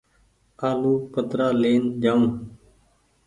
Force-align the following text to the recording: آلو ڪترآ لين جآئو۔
آلو 0.69 0.93
ڪترآ 1.13 1.47
لين 1.61 1.83
جآئو۔ 2.01 2.23